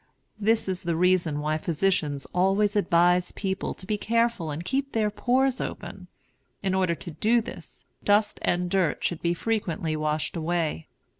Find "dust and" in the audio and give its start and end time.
8.03-8.67